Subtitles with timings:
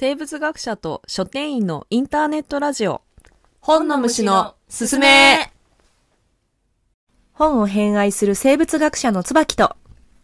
[0.00, 3.02] 生物学者と書店員のインターネットラジオ。
[3.58, 5.52] 本の虫のすすめ。
[7.32, 9.74] 本を偏愛する生物学者の椿と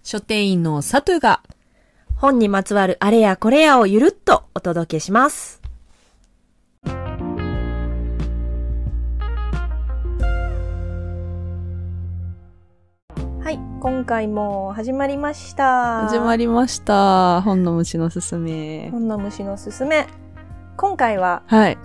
[0.05, 1.43] 書店員のサトゥが。
[2.15, 5.64] 本にまつわるあれやこれやをゆるっとお届けします。
[13.85, 16.09] 今回も始まりました。
[16.09, 17.43] 始まりました。
[17.43, 18.89] 本の虫のすすめ。
[18.91, 20.07] 本の虫のすすめ。
[20.79, 21.77] 今回ははい。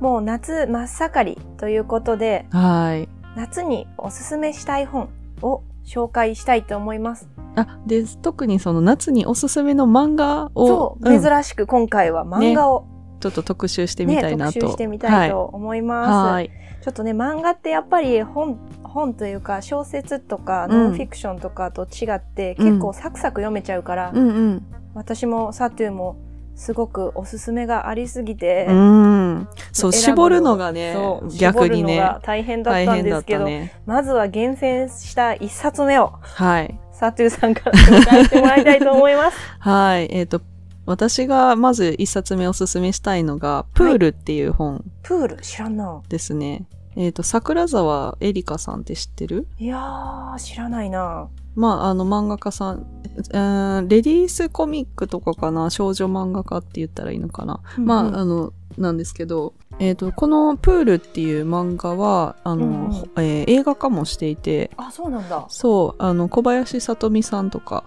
[0.00, 3.08] もう夏真っ盛りということで、はい。
[3.36, 7.28] 夏におすすめしたい本を紹介したいと思います。
[7.54, 10.66] あで特にその夏におすすめの漫画を。
[10.66, 11.22] そう、うん。
[11.22, 12.88] 珍しく今回は漫画を。
[13.20, 16.10] ちょっと特集してみね、たいなと、特集してみたいと思います。
[16.10, 16.32] はい。
[16.32, 16.50] はい。
[16.80, 20.70] ちょっとね、漫画ってやっぱり本、本というか小説とかうん。
[20.70, 22.66] ノンフィクションとかと違って、うん。
[22.72, 24.62] 結構サクサク読めちゃうから、うん
[24.94, 26.16] 私もサトゥーも
[26.56, 28.76] すごくおすすめがありすぎて、うん。
[28.76, 30.96] うんそう絞るのがね
[31.38, 33.80] 逆にね絞るのが大変だったんですけど、たね。
[33.86, 36.80] まずは厳選した一冊目をはい。
[36.92, 39.36] サトゥーさんから紹介してもらいたいと思います。
[39.60, 40.08] はい。
[40.10, 40.40] えっ、と
[40.84, 44.82] 私がまず一冊目おすすめしたいのが「プール」っていう本。
[45.02, 46.00] プール知らんな。
[46.08, 46.66] ですね、
[47.00, 49.46] えっ、と桜沢エリカさんって知ってる？
[49.56, 51.28] いやー、知らないな。
[51.54, 52.86] まあ、あの漫画家さん、
[53.32, 55.70] えーレディースコミックとかかな？
[55.70, 65.46] 少女漫画家って言ったらいいのかな、まあ、あの、なんですけど、えっ、と、このプールっていう漫画は、あの、うんうんえー映画化もしていて、あ、そうなんだ。
[65.50, 67.84] そう、あの、小林聡美さんとか、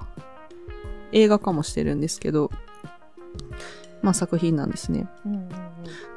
[1.12, 2.50] 映画化もしてるんですけど、
[4.02, 5.10] まあ作品なんですね。
[5.26, 5.61] うんうんうん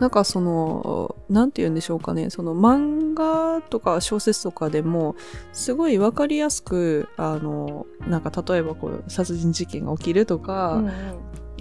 [0.00, 5.16] なんかその、なんて言うんでしょうかね、その漫画とか小説とかでも、
[5.53, 10.92] すごいわかりやすく、あの、なんか例えばこう、殺人事件が起きるとか、うんうん。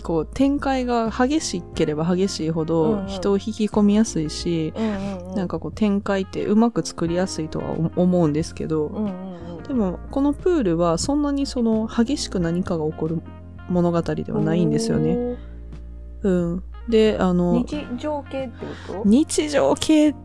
[0.02, 5.36] こう、展開が激しければ激しいほどん人を引き込みやすいし、うんうんうん。
[5.36, 9.64] なんかこう、展開ってうまく作りやすいとは思うんですけど、うんうんうん。
[9.64, 13.22] でも、このプールはそんなにその、激しく何かが起こる
[13.70, 15.38] 物語ではないんですよね。
[16.24, 16.64] うん。
[16.90, 17.96] で、あおの、ー。
[17.96, 19.02] 日常系ってこと？
[19.06, 20.16] 日常系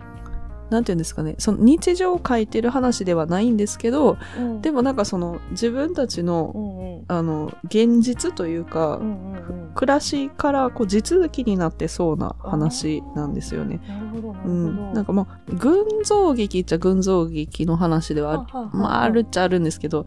[0.71, 9.39] なんていうんですかねその日常を書いてる話ではないんですけどうんでもなんかその自分たちうのんうんあの現実というか、うんうんうん
[9.75, 13.81] 暮らしからこう地続きになってそうな話なんですよね。
[13.87, 14.51] なるほどなるほど。
[14.51, 20.05] うん、なんかまあ群像劇っちゃ群像劇の話ではあるはははまああるっちゃあるんですけど、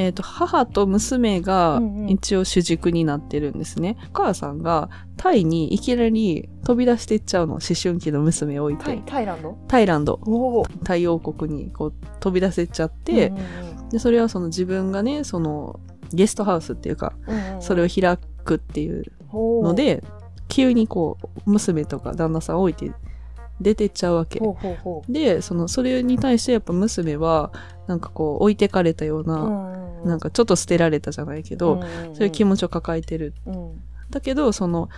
[0.00, 2.10] えー、と母と娘がうんうん。
[2.10, 3.98] 一応主軸になってるんですね。
[4.08, 4.88] お母さんが
[5.18, 7.54] タイにいきなり飛び出していっちゃうの。
[7.54, 9.58] 思春期の娘を置いタイてタイランド？
[9.68, 10.18] タイランド。
[10.24, 10.64] おお。
[10.64, 13.32] 太陽国にこう飛び出せちゃって、
[13.90, 15.80] でそれはその自分がねその
[16.12, 17.12] ゲストハウスっていうか
[17.60, 20.02] それを開くっていうをので、
[20.48, 22.90] 急にこう娘とか旦那さん置いて
[23.60, 24.38] 出てっちゃうわけ。
[24.38, 27.52] ほうほうほでそのそれに対してやっぱ娘は
[27.86, 29.26] なんかこう置いてかれたようう。
[29.26, 31.82] な、うんなんかちょっと捨てられたじゃないけど、
[32.14, 33.34] そういう気持ちを抱えてる。
[33.46, 34.88] うんだけどその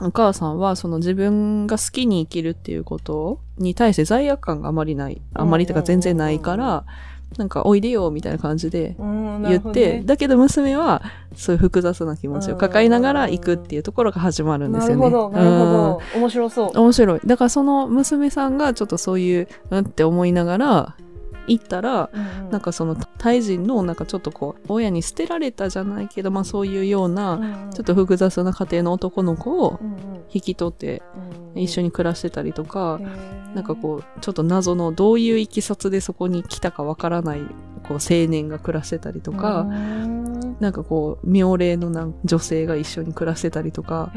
[0.00, 6.84] お母さんはその自分が好きに生きるっていうことに対して罪悪感があまりないあまりとか全然ないから、
[7.36, 11.02] なんかおいでよみたいな感じで言って、ねだけど娘は
[11.36, 15.02] そういう複雑な気持ちを抱えながら行くっていうところが始まるんですよね。
[15.02, 15.72] なるほどなるほ
[16.14, 16.18] ど。
[16.18, 16.80] 面白そううん。
[16.82, 17.20] 面白い。
[17.24, 20.96] だからその娘さんがちょっとそういう、うんって思いながら
[21.46, 22.10] 行ったら、
[22.50, 29.78] なんかそのタイ人のなんかちょっとこう親に捨てられたじゃないけど、まあそういうようなちょっと複雑な家庭の男の子を
[30.32, 31.02] 引き取って
[31.54, 32.98] 一緒にに暮らしてたりとか、
[33.54, 37.40] なんかこうちょっと謎のどういういきさつでそこに来たかわからない
[37.86, 39.66] こう青年が暮らしてたりとか、
[40.60, 44.12] なんかこう妙齢のなん女性が一緒に暮らしてたりとか、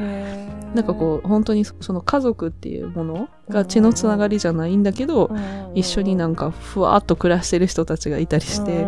[0.73, 5.31] なんかこう本当にその家族っていうものが血のつながりじゃないんだけど、
[5.73, 8.87] 一緒になんかふわっと暮らしてる人たちがいたりして、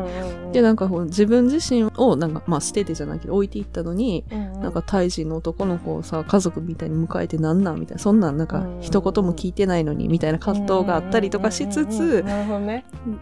[0.52, 12.23] でなんかこう自分自身をなんかまあ捨ててじゃないけど置いていったのに、なんかタイ人の男の子をさ家族みたいに迎えてなんなんみたいなそんなんなんか一言も聞いてないのにみたいな葛藤があったりとかしつつ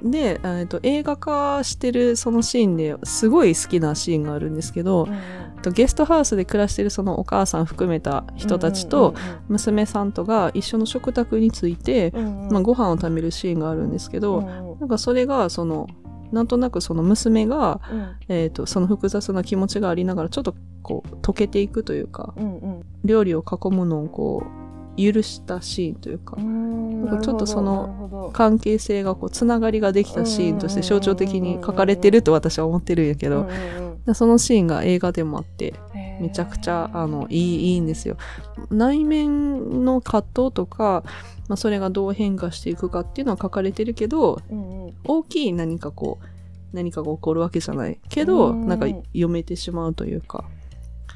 [0.04, 5.08] で、えーと映画化してるそのシーンですごい好きなシーンがあるんですけど、
[5.62, 9.16] とゲストハウスで暮らしてるそのお母さん含めた人たちと
[9.48, 14.42] 娘さんとが一緒の食卓について、まあ、ご飯を食べるシーンがあるんですけど、
[14.80, 15.88] なんかそれがその
[16.32, 17.82] なんとなくその娘が、
[18.28, 22.34] えー、とその複雑な気持ちがありながらちょっとこう溶けていくというか
[23.04, 24.66] 料理を囲むのをこう
[24.98, 33.48] 許したシーンというか、なんかちょっとそのの関係性がこうつながりができたシーンとして象徴的に書かれてると私は思ってるんやけど、
[34.06, 35.74] でそのシーンが映画でもあって
[36.22, 38.18] めちゃくちゃあのいいいいんですよ。
[38.70, 41.04] 内面の葛藤とか、
[41.48, 44.94] まあ、それがどう変化していくかっていうのは書かれてるけど、うんうん。
[45.04, 46.26] 大きい何かこう
[46.76, 48.68] 何かが起こるわけじゃないけど、うん。
[48.68, 50.44] なんか読めてしまうというか。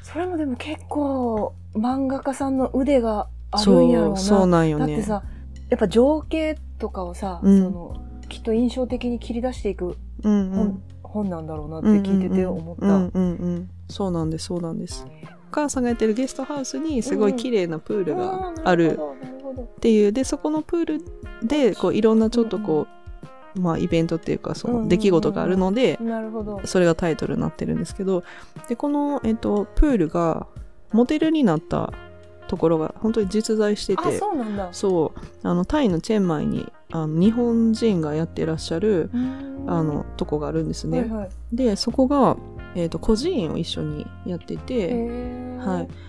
[0.02, 4.12] それもでも結構漫画家さんの腕があるんそやろうな。
[4.14, 4.86] うそうなんよね。
[4.86, 5.22] だってさ、
[5.68, 7.62] やっぱ情景とかをさ、うん。
[7.62, 10.82] そのきっと印象的に切り出していくうんう本,、ん。
[11.02, 12.86] 本なんだろうなって聞いてて思った。
[12.86, 15.04] うんうんうんそうなんですそうなんです。
[15.50, 20.12] お母さんがやってるゲストハウスにすごい綺麗なプールがあるなるほどなるほどっていう。
[20.12, 21.04] でそこのプール
[21.42, 22.86] でこういろんなちょっとこ
[23.56, 26.60] う、まあイベントっていうかその出来事があるので、なるほど。
[26.64, 28.22] それがタイトルになってるんですけど
[28.68, 30.46] でこの、えっと、プールが
[30.92, 31.92] モデルになった
[32.48, 34.68] ところが本当に実在してあ、てそうなんだ。
[34.72, 35.48] そう。
[35.48, 39.10] あのタイのチェンマイにあの日本人がやってらっしゃる
[39.66, 41.00] あのとこがあるんですね。
[41.00, 41.30] はいはい。
[41.52, 42.36] でそこが、
[42.74, 44.94] えっと孤児院を一緒にやってて、はい。
[44.94, 46.00] えー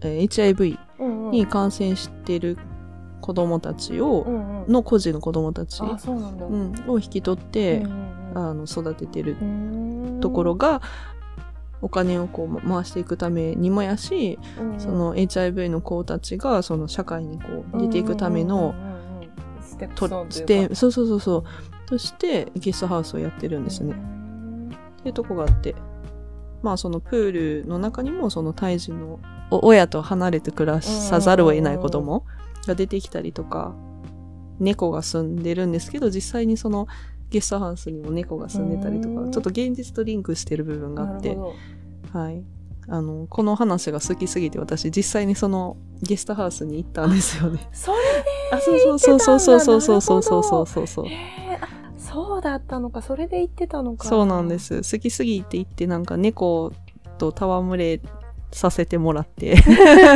[0.00, 0.78] HIV
[1.32, 2.56] に感染してる
[3.28, 4.72] 子供たちを、うんうん。
[4.72, 10.80] の孤児の子供たち、うなんを引き取って、うんうんあの育ててるうんところが、
[11.82, 14.80] お金をこう回していくためにもやし、うんうん。
[14.80, 20.30] その HIV の子たちがその社会にこう出ていくための、うんうんうんうん。
[20.30, 21.44] ステそうそうそうそう。
[21.86, 23.92] としてゲストハウスをやってるんですね。
[23.92, 24.70] うん
[25.00, 25.74] っていうとこがあって。
[26.62, 29.20] まあそのプールの中にもその胎児の
[29.50, 32.24] お親と離れて暮らさざるを得ない子供
[32.68, 33.74] が出てきたりとか
[34.60, 36.86] 猫が住んでるんですけど実際にその
[37.30, 39.26] ゲストハウスにも猫が住んでたりとうん。
[39.26, 41.36] かちょっと現実とリンクしてる部分があって
[42.12, 42.44] はい。
[42.90, 47.68] あのこの話が好きすぎて私実際にそのゲストハウスに行ったんですよね。
[47.70, 47.98] それ
[48.50, 51.06] あそうそうそうそうそうそうそうそうそうそうそう
[51.98, 54.08] そうだったのか、それで言ってたのか。
[54.08, 54.58] そうなんで。
[54.58, 54.76] す。
[54.76, 56.72] 好きすぎて行ってなんか猫
[57.18, 58.00] と戯れ
[58.52, 59.56] させてもらって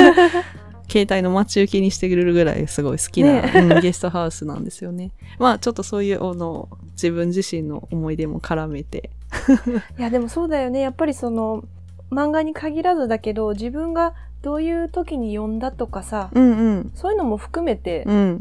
[0.93, 3.53] 携帯の待ち受けにしてくれるぐらいすごい好きな、ね。
[3.55, 5.11] うんゲストハウスなんですよね。
[5.41, 9.09] まあちょっとそういうあの自分自身の思い出も絡めて。
[9.99, 10.81] いや、でもそうだよね。
[10.81, 11.65] やっぱりその、
[12.11, 14.13] 漫画に限らずだけど、自分が
[14.43, 16.93] どういう時に読んだとかさ、うんうん。
[16.95, 18.39] そういうのも含めてうん。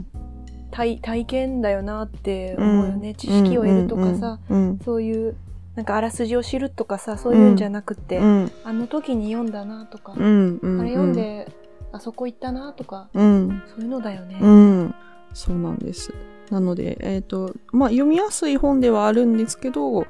[0.71, 3.13] 体体験だよなって思うよね。
[3.13, 5.35] 知識を得るとかさ、うんそういう、
[5.75, 8.51] なんかあらすじを知るとかさ、そういうんじゃなくて、うん。
[8.63, 10.81] あの時に読んだなとか、うんうん。
[10.81, 11.47] あれ読んで、
[11.91, 13.63] あそこ行ったなとか、うん。
[13.67, 14.39] そういうのだよね。
[14.41, 14.95] うん。
[15.33, 16.13] そうなんです。
[16.49, 20.05] なのでえっ、とまあ読みやすい本ではあるんですけど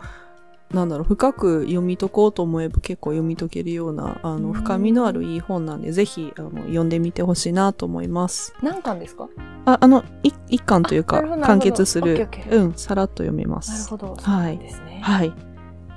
[0.72, 4.44] なんだろう深く読み解こうと思えば結構読み解けるようなあうん。
[4.44, 8.54] の深みのあるいい本なんでぜひあの読んでみてほしいなと思います。
[8.64, 9.28] 何巻ですか？
[9.66, 12.28] ああのい一巻というか完結する。
[12.50, 14.16] うんさらっと読めまなるすほど。
[14.16, 14.58] はい。
[14.58, 15.00] ですね。
[15.04, 15.34] はい。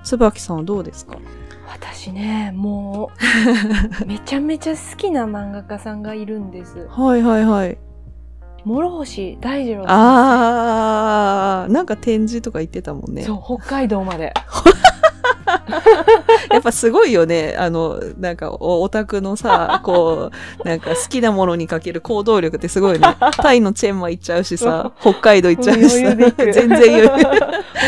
[0.03, 1.17] 椿さんはどうですか？
[1.75, 3.11] 私ね、も
[4.03, 6.87] う、 めちゃめちゃ好きな漫画家さんがいるんです。
[6.89, 7.84] はいはいはい
[8.65, 9.85] 諸星大二郎。
[9.87, 14.33] あーなんか展示とか言ってたもんねそう、北海道まで。
[16.51, 17.55] やっぱすごいよね。
[17.59, 20.31] あの、なんかお、オタクのさ、こ
[20.65, 23.17] う、なんか好きなものにかける行動力ってすごいね。
[23.39, 27.11] タイのチェンマイ行っちゃうしさ、北海道行っちゃうしさ、全然余裕。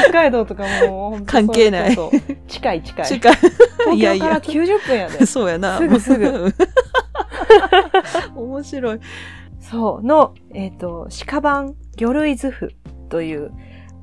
[0.02, 1.98] 北海道とかも関係ない
[2.48, 3.06] 近い近い。
[3.06, 3.36] 近い。
[3.94, 5.26] いやいや東京から90分やで。
[5.26, 5.78] そうやな。
[5.78, 6.54] すぐすぐうん。
[8.34, 9.00] 面白い。
[9.70, 12.72] そう、の、えっ、と、鹿版魚類図譜
[13.08, 13.52] という、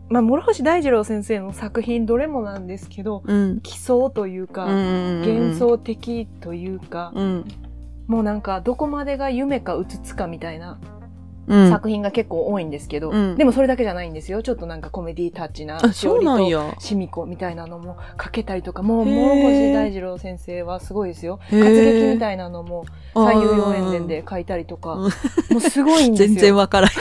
[0.09, 3.61] まあ、諸星大二郎先生の作品どれもなんですけど、うん。
[3.61, 5.57] 奇想というか、幻幻。
[5.57, 7.45] 想的というか、うん。
[8.07, 11.02] もうなんかどこまでが夢かうつつかみたいなうん。
[11.47, 14.41] 作品が結構多いんですけど、うんでもそれだけじゃないんですよ。
[14.43, 16.75] ちょっとなんかコメディタッチな、あ、そうなんや。
[16.79, 21.39] しみこみたいなのもかけたりとか、もう、へー諸星大二郎先生はすごいですよ。
[21.49, 25.09] 活劇みたいなのも、左右応援伝で書いたりとか、うんも
[25.57, 26.27] うすごいんですよ。
[26.29, 26.95] 全然わからない。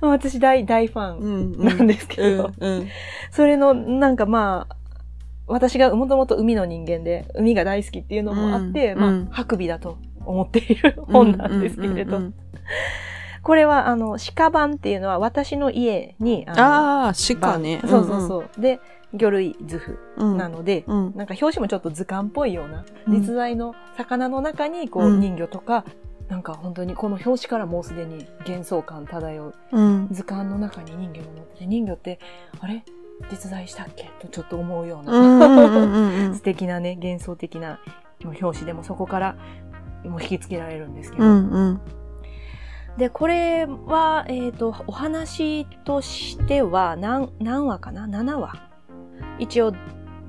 [0.00, 2.70] 私大、大ファうんンなんですけど、うん。
[2.78, 2.88] うん。
[3.30, 4.76] それの、なんかまあ、
[5.46, 12.20] 私がもともと海の人間で、海が大好きっていうのもあって、まあ、ハクビだと思っている本なんですけれど、
[13.42, 17.80] これは、あの、鹿版っていうのは私の家に、あのああ、鹿ね。
[17.82, 18.60] そうそうそう。
[18.60, 18.80] で、
[19.12, 20.36] 魚類図譜うん。
[20.38, 21.12] なので、うん。
[21.14, 25.84] なんか表紙もちょっと図鑑っぽいような、うん実在の魚の中にこう、うん人魚とか、
[26.28, 30.08] なんか本当にこの表紙からもうすでに幻想感漂ううん。
[30.10, 32.18] 図鑑の中に人魚が乗ってて、人魚って、
[32.60, 32.82] あれ？
[33.30, 34.10] 実在したっけ？
[34.20, 37.78] とちょっと思うような、 素敵なね、幻想的な
[38.24, 39.36] 表紙でもそこから
[40.04, 41.26] もう引きつけられるんですけうど。
[41.26, 41.80] んうん
[42.96, 48.70] で、これは、えっ、と、お話としては何、何話かな ?7 話。
[49.40, 49.72] 一応、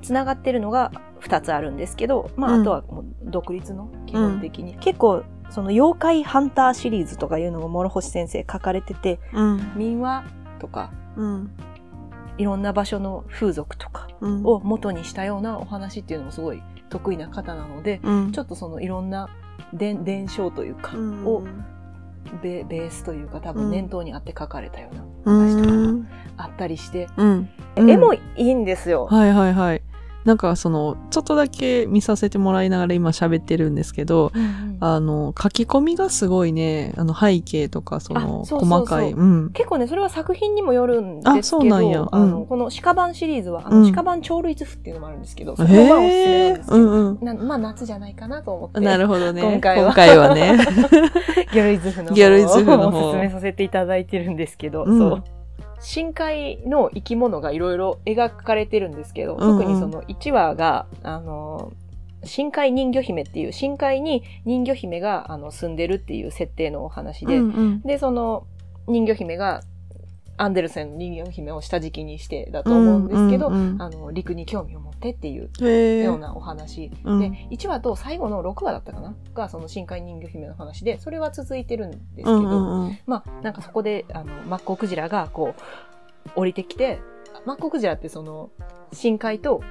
[0.02, 0.90] つながってるのが、
[1.20, 9.72] 2つあるんですけど、まあ、うんあとはもう独立の基本的に、結構その妖怪ハンターシリーズとかいうのも諸星先生書かれててうん。
[9.76, 10.24] 民話
[10.58, 11.50] とかうん。
[12.38, 14.44] いろんな場所の風俗とかうん。
[14.44, 19.28] を元にしたようなお話っていうのもすごい得意な方なので、うん、ちょっとそのいろんな
[19.72, 21.42] 伝伝承というか、うんを
[22.42, 26.08] ベベースというか多うん分念頭にあって書かれたようなう話とかん。
[26.36, 27.48] あったりして、うん。
[27.76, 29.06] 絵もいいんですよ。
[29.06, 29.82] はいはいはい。
[30.26, 39.12] なんかその、ちょっとだけ見させてもらいながら今喋ってるんですけど、うんうんあの、書き込みがすごいね、あの背景とかその、細かい。
[39.12, 39.50] うん。
[39.52, 46.54] 結構ね、それは作品にもよるんですけど、あそうなんやうんあのこの鹿版シリーズは、鹿版鳥類図譜っていうのもあるんですけど、そこがおすすめなん。
[46.56, 47.24] ですけど、うんうん。
[47.24, 49.42] なまあ夏じゃないかなと思って、なるほどね。
[49.42, 50.58] 今回は今回はね。
[51.52, 55.24] ギャルイズフの方をおすすめさせていただいてるんですけど、うんそう。
[55.80, 61.72] 深海の生き物がいろいろ描かれてるんですけど、特にその1話が、あの、
[62.24, 67.82] 深海人魚姫っていう、深海に人魚姫があの住んでるっていう設定のお話で、うんうん。
[67.82, 68.46] で、その
[68.88, 69.62] 人魚姫が
[70.38, 77.20] アンデルセンの人魚姫を下敷きにしてだと思うんですけど、うんうんうんあの陸に興味を持ってっていうようなお話、うん。
[77.20, 79.14] で1話と最後の6話だったかな？
[79.34, 82.98] がその深海人魚姫の話でそれは続いてるんですけど、うんうんうん。
[83.06, 87.00] まあなんかそこであのマッコウクジラがこう降りてきて
[87.44, 88.50] マッコウクジラってその
[88.92, 89.62] 深海と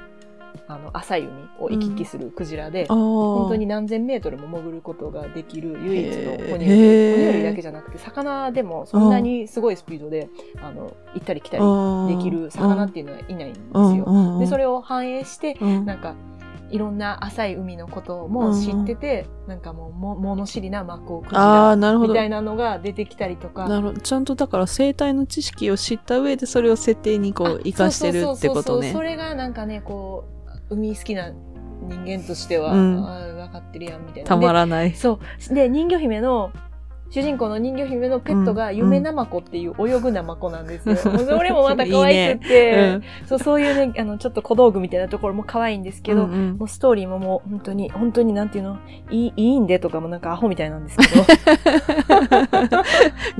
[0.68, 10.28] あの浅い海を行き来するクジラで、あー本当に何千メートルも潜ることができる唯一の哺乳類哺乳類だけじゃなくて魚でもそんなにすごいスピードで
[10.62, 14.40] あの行ったり来たりできる魚っていうのはいないんですよ。
[14.40, 15.86] でそれれを反映してうん。
[15.86, 16.16] なんか
[16.72, 23.70] いろんな浅い海のことも知ってて、なんかもうも物知りなマッコウクジラみたいなのが出てきたりとか。
[23.70, 24.02] なるほど。
[24.02, 28.82] ちゃんとだから生態の知識を知った上でそれを設定にこう生かしてるってことそうそうそうそう。
[28.82, 30.35] ねそれがなんかねこう
[30.76, 31.32] 海好きな
[31.88, 34.30] 人間としては、うんあー分かってるやんみたいな。
[34.30, 35.20] たまでらないそ
[35.52, 35.54] う。
[35.54, 36.52] で、人魚姫の、
[37.16, 40.96] 主人公の人魚姫のペットが夢ナマコっていう泳ぐナマコなんですよ。
[40.96, 41.26] うん。
[41.26, 42.72] それもまた可愛くて。
[43.00, 43.02] ね。
[43.26, 46.58] そう、そういうね、あの、ちょっと小道具みたいなところも可愛いんですけど、うんうん。
[46.58, 48.80] もうストーリーももう本当に、本当になんていうの、
[49.12, 51.24] いい、いいんでとかもなんかアホみたいなんですけど。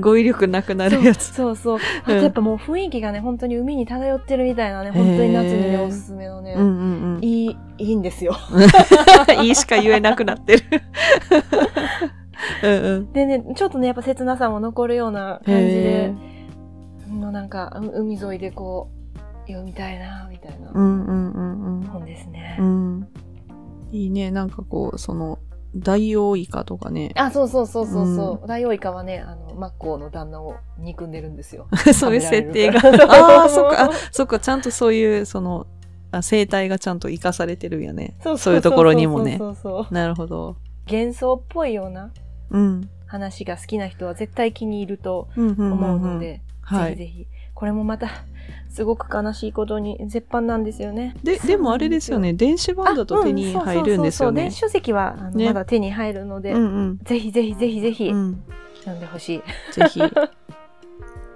[0.00, 1.34] 語彙力なくなるやつ。
[1.34, 1.78] そうそう。
[2.04, 2.22] あとうん。
[2.22, 8.34] やっぱもう雰囲気がね、本当に海に漂ってるみたいなね、本当に夏にね、おすすめのね、うんうんいい、いいんですよ。
[8.50, 8.56] う
[9.42, 10.62] んいいしか言えなくなってる
[12.62, 13.12] うんうん。
[13.12, 16.14] でね、ちょっとね、やっぱ切なさも残るような感じで、
[17.08, 22.56] もうなんか、う海沿いでこう、読みたいな、みたいな本ですね。
[22.58, 23.08] うん。
[23.92, 24.30] いいね。
[24.30, 25.38] なんかこうその
[25.74, 27.12] 大王イカとかね。
[27.16, 28.48] あ、そうそうそうそうそう。
[28.48, 31.68] ダイオウイカはね、あの、マッコウの旦那を憎んでるんですよ。
[31.94, 32.80] そういう設定が。
[33.08, 33.84] ああそっか。
[33.84, 34.40] あそっか。
[34.40, 35.66] ちゃんとそういうその
[36.12, 38.16] あ生態がちゃんと生かされてるんやね。
[38.20, 39.36] そうそういうところにもね。
[39.38, 40.56] そうそうそうなるほど。
[40.90, 42.25] 幻想っぽいようなうん
[43.06, 46.96] 話が好きな人は絶対気に入ると思うので、はい。
[46.96, 47.26] ぜひぜひ。
[47.54, 48.10] これもまた、
[48.68, 51.14] すごく悲しいことに 絶版なんですよね。
[51.22, 52.34] ででもあれですよね。
[52.34, 54.42] 電子版だと手に入るんですよね。
[54.42, 56.54] 電子書籍はあの、ねまだ手に入るので、
[57.04, 58.42] ぜひぜひぜひぜひうん。
[58.80, 59.42] 読んでほしい。
[59.72, 60.00] ぜひ。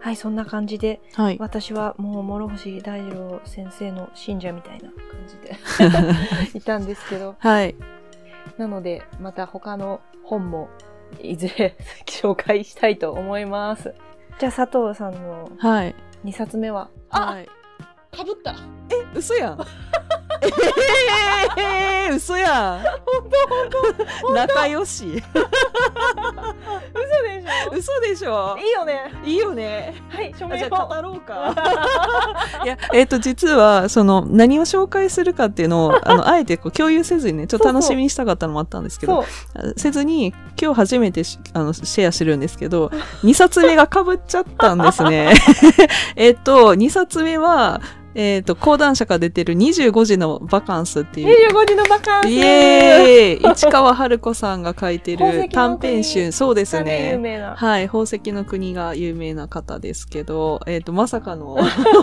[0.02, 1.36] はい、そんな感じで、はい。
[1.38, 4.98] 私はもう諸星大二郎先生の信者みたいな感
[5.28, 7.74] じで いたんですけど、はい。
[8.56, 10.68] なので、また他の本も
[11.22, 11.76] いずれ
[12.06, 13.94] 紹介したいと思います。
[14.38, 15.94] じゃあ、佐藤さんのはい。
[16.24, 17.46] 2冊目は、はい。
[18.16, 18.52] かぶった。
[18.52, 19.58] え嘘やん
[21.56, 22.82] えー、嘘や
[24.30, 24.34] ん。
[24.34, 25.22] 仲良し。
[26.94, 27.76] 嘘でしょ？
[27.76, 28.56] 嘘でしょ？
[28.58, 29.12] いいよね。
[29.24, 29.94] いいよね。
[30.08, 31.54] はい、署あ名をじゃあ語ろうか。
[32.64, 39.24] いやえっ、と実はその何を紹介するかっていうのをあのあえてこう共有せずにねちょっと楽しみにしたかったのもあったんですけど。
[39.76, 42.90] せずに今日初めてしあのシェアしてるんですけど
[43.24, 45.32] 2冊目がかぶっちゃったんですね。
[46.16, 47.80] えっと2冊目は
[48.14, 51.50] えっ、と講談社から出てる25時のバカンスっていう。
[51.50, 52.28] 25時のバカンス。
[52.28, 53.52] イエーイ。
[53.52, 56.32] 市川春子さんが書いてる短編集。
[56.32, 57.54] そうです有ね名な。
[57.56, 57.86] はい。
[57.86, 61.56] 宝石の国が有名な方ですけどえっ、とまさかの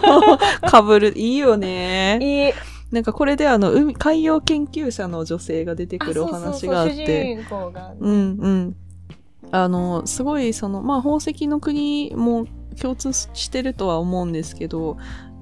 [0.66, 1.14] かぶる。
[1.18, 2.20] いいよね。
[2.22, 2.54] いい。
[2.92, 7.06] なんかこれであの海海洋研究者の女性が出てくるお話があっそうそうそう。
[7.06, 7.36] て。
[7.36, 7.94] 主人公が。
[8.00, 8.76] うんうん。
[9.52, 12.46] あの、すごい、その、まあ、宝石の国も
[12.80, 14.98] 共通してるとは思うんですけど、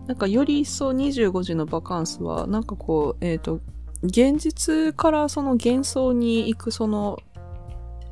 [0.07, 3.59] なんかより一層25時のバカンスは、なんかこう、えっ、と、
[4.03, 7.17] 現実からその幻想に行く、その、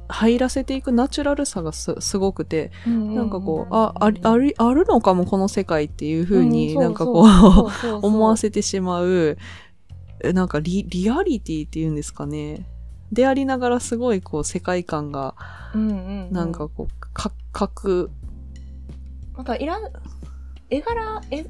[0.09, 9.37] 入らせていくナチュラルさがすすごくて、なんかこう、あ、あり、あり、あるのかもこの世界っていう風になんかこう、思わせてしまう、
[10.23, 12.65] えなんかリリアリティっていうんですかね。
[13.11, 15.35] でありながらすごいこう世界観が、
[15.75, 15.93] うんう
[16.29, 18.09] ん、なんかこう、か、かく、
[19.35, 19.83] またいらん
[20.69, 21.45] 絵柄え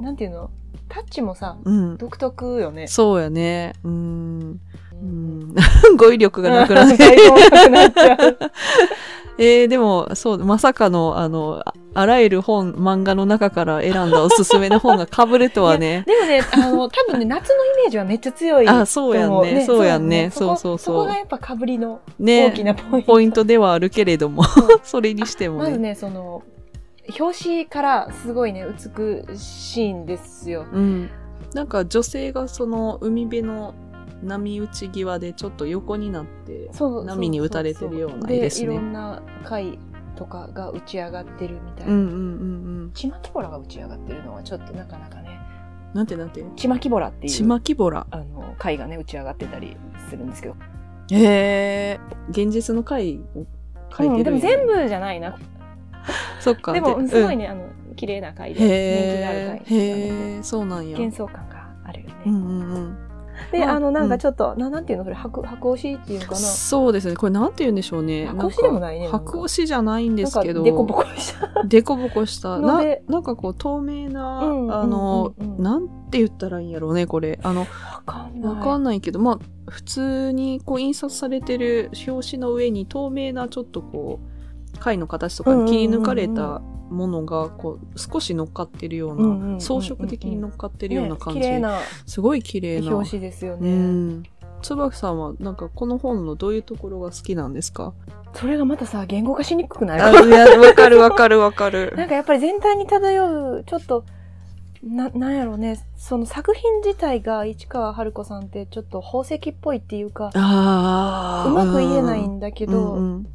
[0.00, 0.50] なんていうの？
[0.88, 1.96] タッチもさうん。
[1.96, 3.74] 独特よねそうやね。
[3.84, 4.40] うーん。
[4.50, 4.60] う
[4.92, 5.54] うんん。
[5.96, 7.16] 語彙力がなくなっ最て。
[9.40, 16.04] えー、でも、そう、まさかの、あの、ああらゆる本、漫画の中から選んだおすすめの本が被るとはね。
[16.06, 19.64] でもねあの多分ね夏のイメージはめっちゃ強いあ、そうやんと思ね。
[19.64, 20.30] そうやんね。
[20.32, 21.04] そこそうそうそこ。
[21.06, 24.44] がやっぱかぶりのね大きなポイント、ポイントではあるけれども、
[24.84, 25.70] それにしてもね。
[25.70, 26.42] まずねその
[27.18, 30.66] 表紙からすごいね美しいんですよ。
[30.72, 31.10] うん。
[31.54, 33.74] なんか女性がその海辺の
[34.22, 36.70] 波打ち際でちょっと横になって、
[37.04, 38.64] 波に打たれてるような絵ですね。
[38.64, 39.78] いろんな貝
[40.16, 42.90] とかが打ち上がってるみたいな、うんうんうんうん。
[42.92, 45.40] ちまきぼらが打ち上がってるのはちょっとなかなかね。
[45.94, 46.44] なんてなんて？
[46.56, 48.06] ちまきぼらっていうちまきぼら。
[48.10, 49.76] あの貝がね打ち上がってたり
[50.10, 50.56] するんですけど、
[51.12, 52.00] へえ。
[52.30, 53.46] 現実の回を
[53.96, 55.38] 書いてるんや、うんでも全部じゃないな
[56.40, 56.72] そっか。
[56.72, 57.44] でもすごいね。
[57.44, 57.62] ね、あの
[57.96, 58.68] 綺麗な貝うんで人
[59.16, 59.80] 気のあるへ貝え。
[59.80, 60.96] へえ、そうなんや。
[60.96, 62.96] 幻想感があるよね、うんうんうん。
[63.52, 65.04] で、まああのなんうんかちょっと、ななんていうの？
[65.04, 66.36] それ白白押しっていうのかな？
[66.38, 67.16] そうですね。
[67.16, 68.26] これなんて言うんでしょうね。
[68.26, 70.62] 白押しでもないね白押しじゃないんですけど。
[70.62, 72.58] デコボコしたでこぼこした。
[72.58, 77.38] ななんかこう透明な、うんあの、うんうんうんなんて言ったらいいんやろうね、これ。
[77.42, 77.66] あの、わ
[78.06, 79.38] かんないわかんないけど、まあ、
[79.68, 84.37] 普通にこう印刷されてる表紙の上に透明なちょっとこう、
[84.78, 91.40] 貝の形とかに切り抜かれたものが、こう、少し乗っかってるような、装飾的に乗っかってるような感じ。
[91.40, 91.62] ね
[92.06, 92.94] すごい綺麗な。
[92.94, 94.22] 表紙ですようね、ん。
[94.62, 97.92] 椿さんは、なんかこの本のどういうところが好きなんですか？
[98.34, 100.00] それがまたさ言語化しにくくない？
[100.00, 101.94] わかるわかるわかる。
[101.96, 104.04] なんかやっぱり全体に漂うちょっと
[104.84, 110.30] ななんやろうねその作品自体が市川春子さんってちょっと宝石っぽいっていうか。
[110.34, 113.26] うまく言えないんだけど、うんうん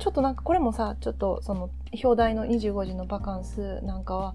[0.00, 1.70] ちょっとなんかこれもさちょっとその
[2.02, 4.34] 表題の25時のバカンスなんかは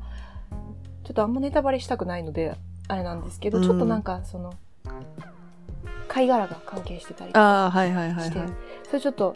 [1.03, 2.55] ちょっとあんまネタバレしたくないので
[2.87, 4.53] あれなんですけど、うんちょっとなんかその
[6.07, 8.49] 貝殻が関係してたりとかああ、はいはいはいして、はい。
[8.85, 9.35] それちょっと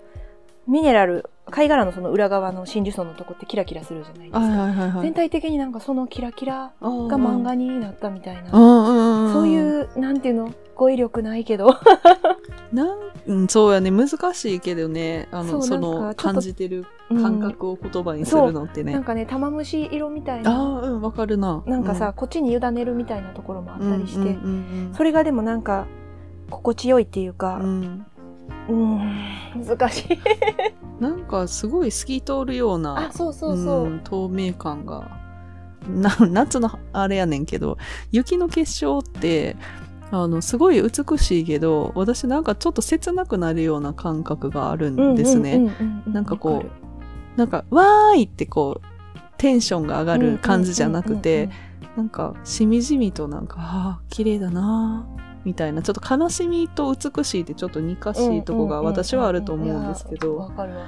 [0.67, 5.01] ミネラル貝殻のその裏側の真珠層のとこってキラキラするじゃないですか、はいはいはいはい。
[5.01, 8.51] 全体的になんかそのキラキラがが漫画になったみたいな。
[8.51, 10.53] そういうなんていうの？
[10.75, 11.75] 語彙力ないけど
[12.71, 13.89] なん、うん、そうやね。
[13.91, 15.27] 難しいけどね。
[15.31, 18.93] あの、その、感じてる感覚を言葉にするのってね。
[18.93, 21.63] なんかね玉虫色みたいあなあ、うん、わかるな。
[21.65, 24.35] なんかさ、こっちに委ねるみたいなところもあうん、ったりして、うんうんう
[24.91, 25.85] んそれがでもなんか
[26.49, 28.05] 心地よいっていうかう、ん。
[28.69, 28.99] うん、
[29.65, 30.19] 難しい。
[31.01, 33.87] なんか、すごい透き通るようなあ、、そうそうそう。
[33.89, 35.09] ん透明感が。
[35.87, 37.77] な、夏のあれやねんけど、
[38.11, 39.55] 雪の結晶って、
[40.11, 45.71] あの、すごい美しいけど、私なんかちょっと切なくなるような感覚があるんですね。
[46.07, 46.79] なんかこう
[47.39, 51.49] なんか、わーいってこう、テンションが上がる感じじゃなくて、
[51.95, 60.85] なんか、しみじみとなんか、ああ、綺麗だなーみたいな、ちょっと悲しみと美しいってちょっと似かしいとこが私はあると思うんですけど、わかるわ。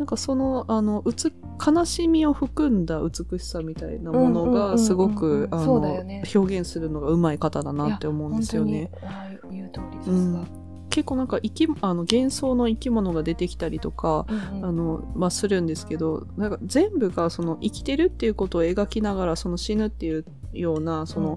[0.00, 1.30] なんかその、あの、うつ、
[1.64, 8.90] 悲しみを含んだ美しさみたいなものがすごく、表現するのが上手い方だなって思うんですよね。
[8.92, 9.12] 本当に。
[9.12, 10.46] ああ言う通りさすがうん。
[10.88, 21.36] 結構なんか生き、あの、幻想の生き物が出てきたりとか、うんうんあの、まあ、するんですけど、なんか全部がその生きてるっていうことを描きながら、その死ぬっていうような、その、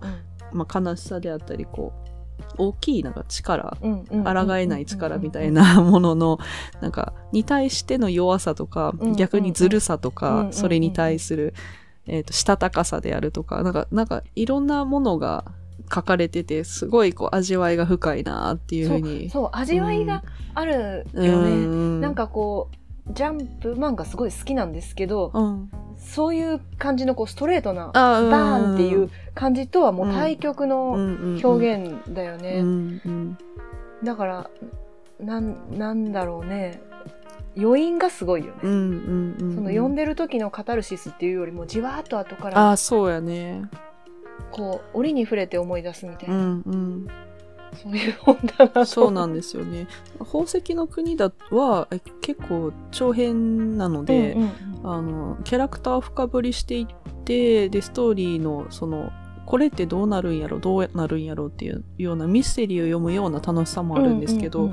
[0.54, 2.02] まあ、悲しさであったり、こう、
[2.58, 6.39] 大きいなんか力、抗えない力みたいなものの、
[6.82, 11.53] なんか、に対しての弱さとかうん、逆にずるさとかん、それに対する、
[12.08, 15.45] えっと、したたかさであるとか、なんか、なんか、いろんなものが
[15.93, 19.29] 書かれてて、すごいこう、味わいが深いなっていうふうに。
[19.29, 21.56] そう味わいがあるようね。
[21.56, 22.01] ん。
[22.01, 25.71] なん、かこうジャンプ漫画すごい好きなんですけど、うん。
[25.97, 32.59] そういう感じのこうストレートなバーンっていう感じとはもう対極の表表現だよね。
[32.59, 33.37] うんうん。
[34.03, 34.49] だから
[35.19, 36.81] なんなんだろうね。
[37.55, 38.59] 余韻がすごいよね。
[38.63, 43.63] うんうんうんその読んでる時のカタルシスっていうよりもじわーっと後からああそうやね。
[44.51, 47.07] こう折に触れて思い出すみたいうな、ん
[47.75, 48.38] そういう本
[48.73, 49.88] だそうなんですよね。
[50.19, 54.51] 宝石の国だはえ結構長編なので、うんうん
[54.86, 59.13] あのキャラクターを深掘りしていってでストーリーのその
[59.45, 64.71] これってどうなるんやろどうなるんやろっていうようなミステリーを読むような楽しさもあるんですけど、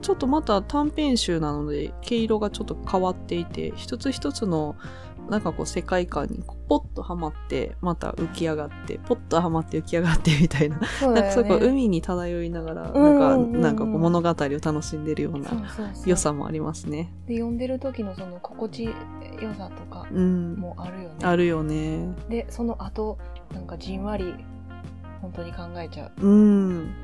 [0.00, 4.76] ちょっとまた短編集なので毛色がちょっと変わっていて一つ一つの
[5.28, 11.20] なんかこう世界観にポッとはまってまた浮き上がってポッとはまって浮き上がってみたいな、そうね。
[11.20, 13.50] なんかそうこう海に漂いながら、うんうんうんなうん。
[13.50, 15.50] んかなんかこう物語を楽しんでるような
[16.06, 17.12] 良さもありますね。
[17.26, 18.92] で読んでる時のその心地よ
[19.56, 22.08] さとかうん、もあるよね、あるよね。
[22.28, 23.18] でその後
[23.52, 24.34] なんかじんわり
[25.20, 26.26] 本当に考えちゃう。
[26.26, 26.94] うん。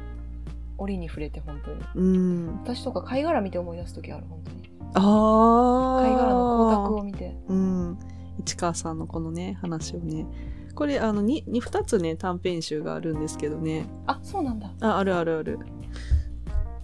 [0.77, 1.81] 折に触れて本当に。
[1.95, 4.71] うん、私とか貝殻見て思い出す時ある本当に。
[4.97, 7.37] ああ貝殻の光沢を見て。
[7.49, 7.99] うん、
[8.41, 10.27] 市川さんのこのね話をね。
[10.75, 13.87] これあの 2, 2, 2つね短編集があるんですけどね。
[14.07, 14.73] あそうなんだ。
[14.81, 15.59] ああるあるある。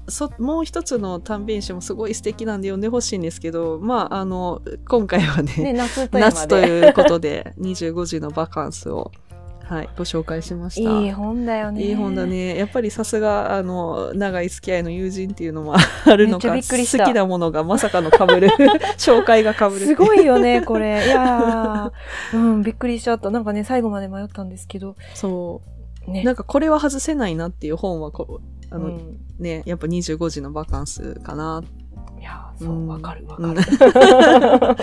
[0.09, 9.13] そもう一つの短編集もすごい素敵なんで読んでほしいんですけどまああの今回はねね夏ということで 25時のバカンスを、
[9.71, 11.01] はい、ご紹介しました。
[11.01, 12.59] いい本だよねいい本だね。
[12.59, 18.49] やっぱりさすが、あの、長い付き合いの友人っていうのもあるのか、好きなものがまさかの被る、
[18.99, 19.79] 紹介が被る。
[19.79, 25.63] すごいよねこれ いやーうんびっくりしちゃったなんかね最後まで迷ったんですけどそ
[26.09, 26.11] う。
[26.11, 31.63] ねなんかこれは外せないなっていう本はこう、あの、うんね、やっぱ25時のバカンスかな。
[31.63, 31.80] いやーうん
[32.65, 33.55] そうわかるわうん。
[33.55, 34.77] かる、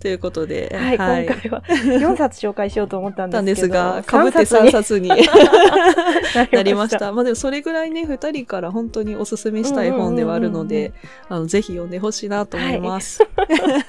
[0.00, 1.62] ということで、はい、今回は。
[1.66, 5.08] 4冊紹介しようと思ったんですすが、かぶって3に冊に。
[6.34, 7.12] ななりました。
[7.12, 10.92] まあでもそれぐらいね、2人から本当におすすめしたい本ではあるので、
[11.28, 13.20] あのぜひ読んでほしいなと思います。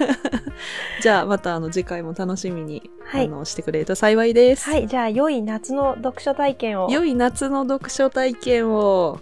[1.01, 3.25] じゃあまたあの次回も楽しみに、はい。
[3.25, 4.69] あのしてくれると幸いです。
[4.69, 4.87] はい。
[4.87, 6.89] じゃあ良い夏の読書体験を。
[6.89, 9.19] 良い夏の読書体験を。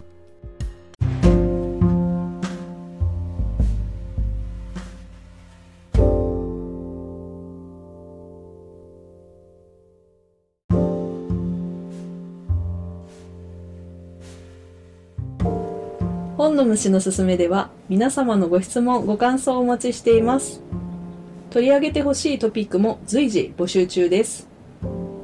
[16.44, 20.60] 本の虫のすすめでは皆様のご質問ご感想をお待ちしています。
[21.48, 24.46] 取り上げてほしいトピックも随時募集中です。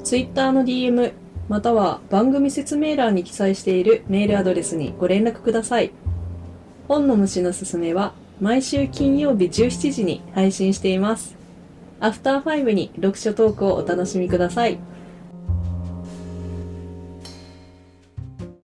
[0.02, 1.12] ツイッターの DM
[1.50, 5.92] または番組説明欄に記載しているメールアドレスにご連絡ください。
[6.88, 11.36] 本の虫のすすめは毎週金曜日17時に配信しています。
[12.00, 14.78] アフターファイブに読書トークをお楽しみください。